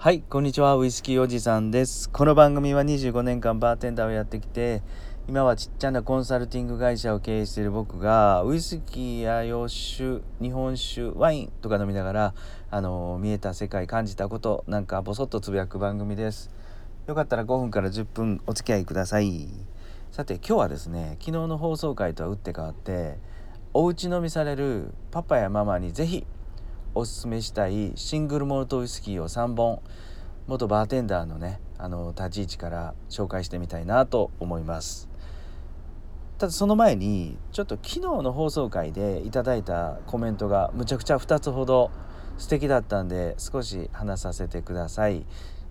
[0.00, 0.76] はいこんにちは。
[0.76, 2.08] ウイスキーおじさんです。
[2.08, 4.80] この番組は25年間バーテンダーをやってきて
[5.26, 12.34] 今はちっちゃなコンサルティング会社を経営している僕がウイスキーや洋酒日本酒ワインとか飲みながら
[12.70, 16.52] あの見えた世界感じたことなんかボソッとつぶやく番組です。
[17.08, 19.48] よかったら5分から10分お付き合いください。
[20.12, 23.18] さて今日はですね昨日の放送回とは打って変わって
[23.74, 26.24] お家飲みされるパパやママにぜひ
[26.94, 29.80] おすすめしたいシングルモルトウイスキーを3本
[30.46, 35.08] 元バーテンダーのねあの立ち位置から紹介してみたいなと思います。
[36.38, 41.90] ただその前にちょっと昨日の放送回でいただいたコメントがむちゃくちゃ2つほど
[42.38, 45.26] 素敵だったんで少し話させてください。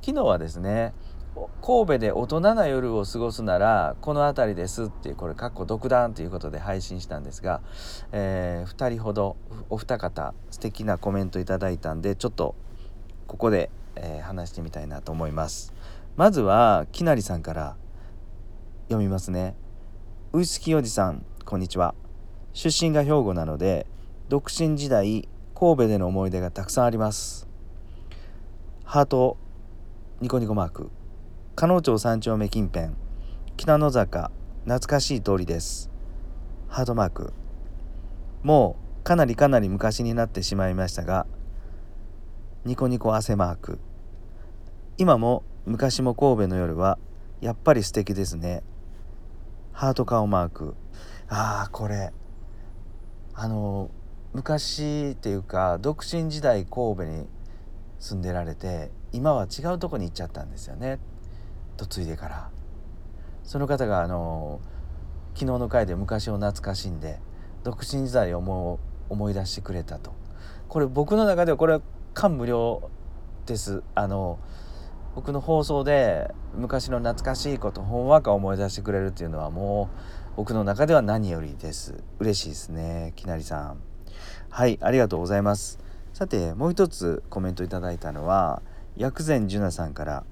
[0.00, 0.94] 昨日はですね
[1.34, 7.62] 神戸で大人な夜を過ごすならこの辺りですっていうこれかっこ独断ということで配信したんですが、
[8.12, 9.36] えー、2人ほど
[9.70, 12.54] お二方素敵なコメントいただいたんでちょっと
[13.26, 15.72] ここで、えー、話してみたいなと思います。
[16.16, 17.76] まずはきなりさんから
[18.88, 19.54] 読みますね。
[20.34, 21.94] ウイスキーおじさんこんにちは。
[22.52, 23.86] 出身が兵庫なので
[24.28, 27.48] 独身時代神戸での思い出がたくさんあります。
[28.84, 29.38] ハート
[30.20, 30.90] ニコニコマーク。
[31.54, 32.94] 加納町三丁目近辺。
[33.58, 34.30] 北野坂。
[34.64, 35.90] 懐かしい通りです。
[36.66, 37.34] ハートマーク。
[38.42, 41.26] もうかなりかなり昔になってしまいましたが
[42.64, 43.78] ニコニコ汗マーク。
[44.96, 46.98] 今も昔も神戸の夜は
[47.42, 48.62] やっぱり素敵ですね。
[49.72, 50.74] ハート顔マーク。
[51.28, 52.14] ああこれ。
[53.34, 53.90] あの
[54.32, 57.26] 昔っていうか独身時代神戸に
[57.98, 60.98] 住んでられて今は違うとこに行っちゃったんですよね。
[61.90, 62.50] 嫁いでから。
[63.44, 64.60] その方があの
[65.34, 67.18] 昨日の回で昔を懐かしんで
[67.64, 70.14] 独身時代を思思い出してくれたと。
[70.68, 71.80] これ僕の中ではこれは
[72.14, 72.90] 感無量
[73.46, 73.82] です。
[73.94, 74.38] あの
[75.14, 79.90] 僕の放送で昔の懐かしいことほんわか思い出してくれるっていうのはも
[80.32, 82.02] う僕の中では何よりです。
[82.18, 83.80] 嬉しいですねきなりさん。
[84.48, 85.78] はいありがとうございます。
[86.14, 88.62] さてもう一つコメントいただいたのは
[88.96, 90.24] 薬膳樹奈さんから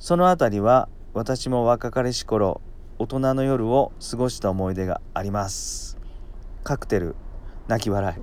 [0.00, 2.62] その辺りは私も若かりし頃
[2.98, 5.98] 大人の夜を過ごした思い出があります。
[6.64, 7.16] カクテル
[7.68, 8.20] 泣き笑い。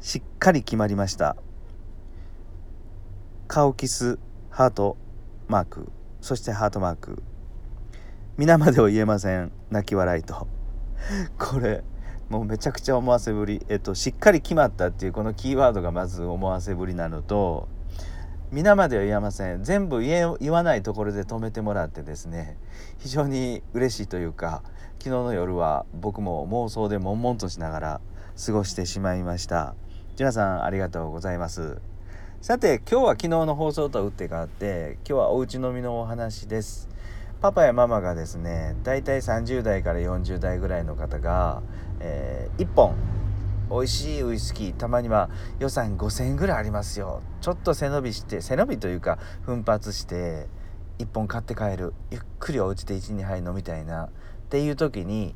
[0.00, 1.36] しっかり決まりました。
[3.46, 4.96] 顔キスハート
[5.48, 5.92] マーク。
[6.22, 7.22] そしてハートマーク。
[8.38, 9.52] 皆までは言えません。
[9.70, 10.48] 泣き笑いと。
[11.38, 11.84] これ
[12.30, 13.66] もうめちゃくちゃ思わせぶり。
[13.68, 17.68] えっとしっかり決まったっていうこのキーワードがまず思わせぶりなのと
[18.52, 19.64] 皆までは言えません。
[19.64, 22.56] 全部言え言わないところで止めてもらってですね
[22.98, 24.62] 非常に嬉しいというか
[24.98, 28.00] 昨日の夜は僕も妄想で悶々としながら
[28.46, 29.74] 過ごしてしまいました。
[30.18, 31.80] 皆さんありがとうございます。
[32.40, 36.88] さて今日は昨日の放送とは打って変わって今日はおうち飲みのお話です。
[37.40, 41.62] パパやママがですねだいたい30代から40代ぐらいの方が、
[42.00, 42.94] えー、1本
[43.70, 47.22] 美味しいウイスキーたまには予算5,000円ぐらいありますよ。
[47.40, 50.48] ちょっと背伸びして背伸びというか奮発して
[50.98, 51.94] 1本買って帰る。
[52.10, 54.04] ゆっくりお家で12杯飲みたいな。
[54.04, 54.08] っ
[54.50, 55.34] ていう時に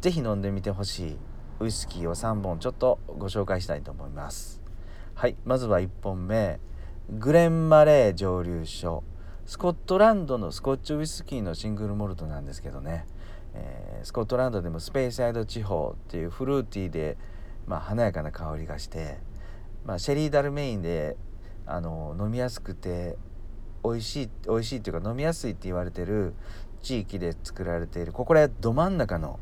[0.00, 1.16] 是非飲んでみてほしい
[1.60, 4.62] ウイスキーを3本ちょっとご紹介したいと思います。
[5.14, 6.58] はいまずは1本目。
[7.08, 9.04] グレンマレー蒸留所。
[9.44, 13.06] スコットランドのスコッチウイスキーのシングルモルトなんですけどね。
[13.56, 17.16] えー、スコットランドでもスペースサイド地方っていうフルーティーで、
[17.66, 19.18] まあ、華やかな香りがして、
[19.84, 21.16] まあ、シェリーダルメインで
[21.66, 23.16] あの飲みやすくて
[23.82, 26.34] 美味しい美味しいっていうか飲みやすいって言われてる
[26.82, 29.40] 地域で作られているここらど真ん中の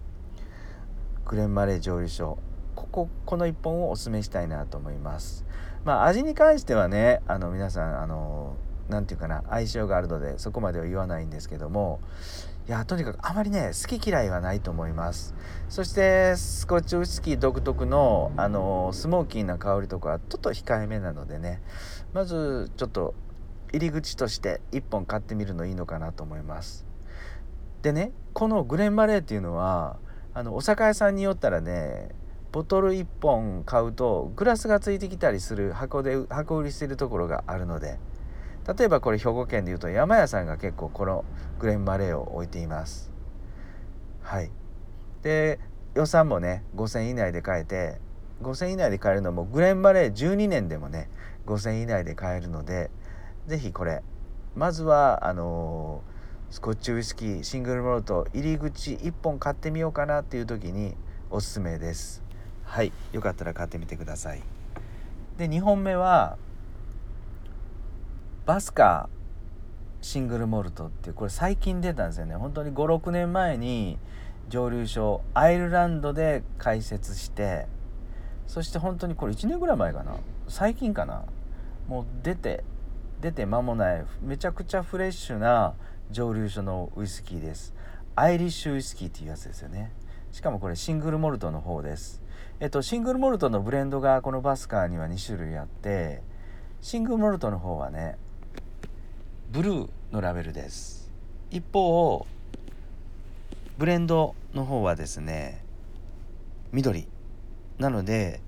[1.24, 2.38] グレンマレー蒸留所。
[2.74, 5.44] こここの1本をおすすめしたいなと思います。
[5.84, 8.56] まあ味に関してはねあの皆さんあの
[8.88, 12.00] 何て言うかな相性があるのでそこまでは言わないんですけども
[12.66, 15.34] いやとにかくあまりね好き嫌いはないと思います。
[15.68, 21.60] そしてスコッチウイスキー独特のあのスモーキーな香りとかはちょっと控えめなのでね。
[22.14, 23.14] まずちょっと
[23.74, 26.86] 入り口として1本買ってみるのいいのかなと思います。
[27.82, 29.98] でねこのグレンマレーっていうのは
[30.32, 32.08] あのお酒屋さんによったらね
[32.50, 37.98] ボトル1本買うとグラスがついてきたりする箱で箱売りしてるところがあるので。
[38.66, 41.24] 例えばこれ兵庫県でいうと山屋さんが結構この
[41.58, 43.10] グレンマレーを置いています。
[44.22, 44.50] はい。
[45.22, 45.58] で
[45.94, 48.00] 予算もね5,000以内で買えて
[48.42, 51.08] 5,000以内で買えるのもグレンマレー12年でもね
[51.46, 52.90] 5,000以内で買えるので
[53.46, 54.02] 是非これ。
[54.54, 60.94] まずはあのー、スコッチウイスキーシングルモルト入り口1本買ってみようかなっていう時に
[61.30, 62.22] おすすめです。
[62.64, 62.92] はい。
[63.12, 64.42] よかったら買ってみてください。
[65.36, 66.38] で2本目は
[68.46, 69.08] バスカ
[70.02, 72.34] シングルモルトっていうこれ最近出たんですよね。
[72.34, 73.98] 本当に56年前に
[74.50, 77.66] 蒸留所アイルランドで開設して
[78.46, 80.16] そして本当にこれ1年ぐらい前かな？
[80.46, 81.24] 最近かな？
[81.88, 82.64] もう出て
[83.22, 85.72] 出て間もないめちゃくちゃフレッシュな
[86.10, 87.74] 蒸留所のウイスキーです。
[88.14, 89.90] アイリッシュウイスキーっていうやつですよね。
[90.32, 92.22] しかもこれシングルモルトの方です。
[92.60, 96.20] えっとシングルモルトのブレンドがこのバスカーには2種類あって
[96.82, 98.18] シングルモルトの方はね
[99.54, 101.12] ブルーのラベルです。
[101.52, 102.26] 一方
[103.78, 105.62] ブレンドの方はですね
[106.72, 107.06] 緑。
[107.78, 108.40] なので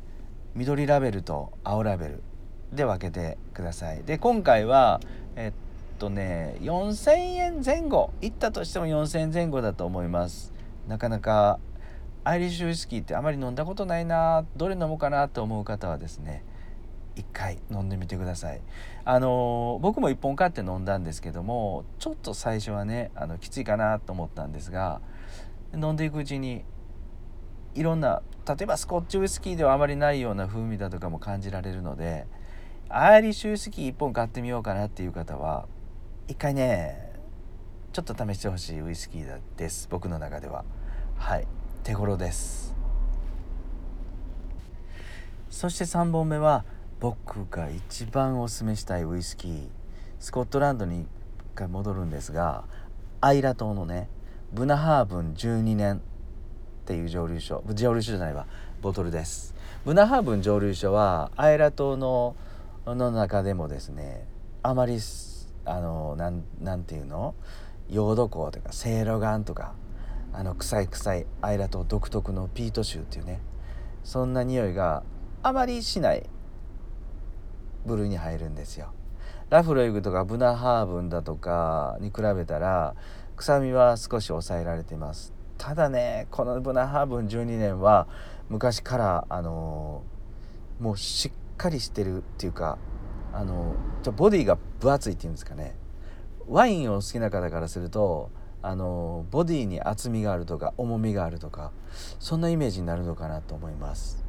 [0.56, 2.22] 緑ラベルと青ラベル
[2.72, 4.02] で分けてください。
[4.02, 5.00] で今回は
[5.36, 8.10] えっとね4000円前後。
[8.20, 10.52] いったとしても4000円前後だと思います。
[10.88, 11.60] なかなか
[12.24, 14.44] アイリッシュウイスキーってあまり飲んだことないな。
[14.56, 16.42] どれ飲もうかなと思う方はですね
[17.16, 18.60] 一回飲んでみてください。
[19.04, 25.00] あの僕も1本買って飲んだんですけどもちょっと最初はねあのきついかなと思ったんですが
[25.74, 26.64] 飲んでいくうちに
[27.74, 32.26] いろんな例えばスコッチウイスキーではあまりないような風味だとかも感じられるので
[32.88, 35.66] アイリッシュウイスキー1本買ってみようかなっていう方は
[36.28, 37.06] 一回ね
[37.92, 39.88] ちょっと試してほしいウイスキーです。
[39.90, 40.66] 僕の中では。
[41.16, 41.46] はい。
[41.82, 42.74] 手頃です。
[45.48, 46.66] そして3本目は
[46.98, 49.68] 僕が一番おすすめしたいウイスキー
[50.18, 51.06] スコットランドに一
[51.54, 52.64] 回戻るんですが
[53.20, 54.08] アイラ島のね
[54.52, 56.00] ブナハーブン12年っ
[56.86, 58.46] ていう蒸留所蒸留所じゃないわ
[58.80, 59.54] ボトルです。
[59.84, 62.34] ブナハーブン蒸留所はアイラ島の
[62.86, 64.26] の中でもですね
[64.62, 64.98] あまり
[65.64, 67.34] あのなんなんていうの？
[67.90, 69.74] ヨード香とかセイロガンとか
[70.32, 73.40] あの臭い臭いアイラ島独特のピート臭っていうね
[74.02, 75.02] そんな匂いが
[75.42, 76.28] あまりしない
[77.86, 78.92] 部類に入るんですよ。
[79.48, 82.96] ラフロイグとかブナハーブンだとかに比べたら
[83.36, 85.32] 臭みは少し抑えられています。
[85.56, 88.08] ただねこのブナハーブン12年は
[88.48, 92.78] 昔からあのー、もうしっかりしてるっていうか
[93.32, 95.76] あのー、ボディが分厚いっていうんですかね。
[96.48, 98.30] ワインを好きな方からすると
[98.62, 101.70] あのー、ボディに厚みがあるとか重みがあるとか
[102.18, 104.24] そんなイメージになるのかなと思います。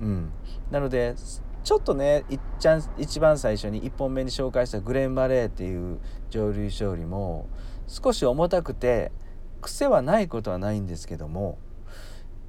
[0.00, 0.32] うん。
[0.70, 1.14] なので
[1.62, 7.48] ちょっとねいっちゃん一番最初に1本目に紹介したグレン・バレーっていう蒸留所よりも
[7.86, 9.12] 少し重たくて
[9.60, 11.58] 癖はないことはないんですけども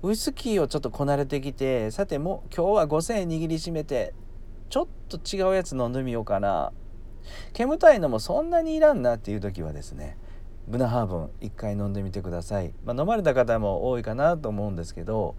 [0.01, 4.13] ウイスキーをちょっとこなれてきてさてもう今日は5,000円握りしめて
[4.69, 6.71] ちょっと違うやつ飲んでみようかな。
[7.53, 10.17] 煙たいのもそんなにいらんなっていう時はですね
[10.67, 15.35] ブナハーブン一回飲んでみてください、まあ、飲まれた方も多いかなと思うんですけど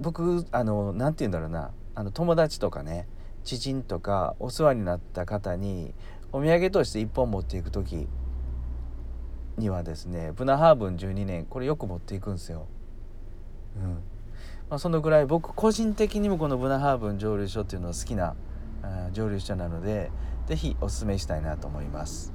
[0.00, 1.70] 僕あの何て言うんだろうな。
[1.94, 3.06] あの友達とかね
[3.44, 5.94] 知人とかお世話になった方に
[6.32, 8.08] お土産として1本持っていく時
[9.58, 12.66] にはですねブナハーブン12年これよく持っていくんですよ。
[13.76, 14.02] うん
[14.70, 18.34] まあ、そのぐらい僕個人的にもこのブナハーブン蒸留所っていうのは好きな
[19.12, 20.10] 蒸留所なので
[20.46, 22.32] 是非おすすめしたいなと思います。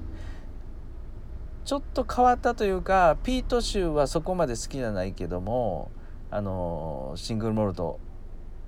[1.66, 5.92] ちょっと変わったというかピート臭はそこまで好きじゃないけども
[6.32, 8.00] あのシングルモルト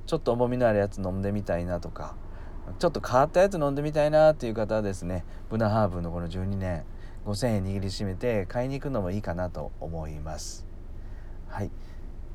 [0.10, 2.16] ちょっと重みのあるやつ飲んでみたいなとか
[2.80, 6.84] ちょっと変わったやつ飲んでみたいなっていう方はですねブナハーブのこの12年
[7.28, 10.66] 5,000円握りしめて買いに行くのもいいかなと思います
[11.48, 11.68] はい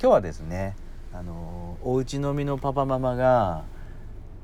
[0.00, 0.76] 今日はですね
[1.12, 3.64] あのおうち飲みのパパママが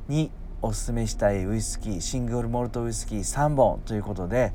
[0.08, 4.52] におすすめしたいウイスキーシングルモルトウイスキー3本ということで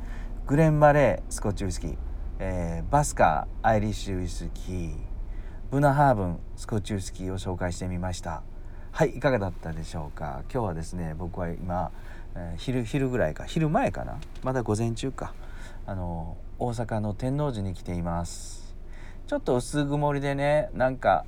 [0.48, 1.98] グレン・マレースコッチウイスキー、
[2.40, 4.96] えー、バスカーアイリッシュウイスキー
[5.72, 8.44] ブナハーブンスコッチウイスキーを紹介してみました。
[8.96, 10.44] はいいかがだったでしょうか？
[10.50, 11.92] 今日はですね僕は今、
[12.34, 14.22] えー、昼昼ぐらいか昼前かな？
[14.42, 15.34] まだ午前中か。
[15.86, 18.74] あの大阪の天王寺に来ています。
[19.28, 21.26] ちょっと薄曇りでねなんか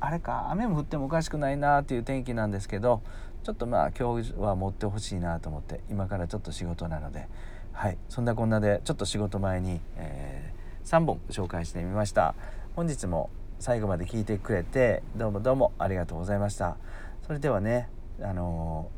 [0.00, 3.02] あれか雨も降ってもおかしくないなっていう天気なんですけど
[3.44, 7.28] ちょっとまあ今日は持ってほしいなと思って今からちょっと仕事なので
[7.70, 12.34] はいそんなこんなでちょっと仕事前に、えー、3本紹介してみました。
[12.74, 13.30] 本日も
[13.62, 16.76] 最後まで聞いてくれてどうもどうもありがとうございました。
[17.24, 17.88] それではね
[18.20, 18.90] あの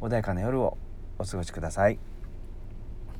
[0.00, 0.76] ー、穏やかな夜を
[1.20, 2.00] お過ごしください。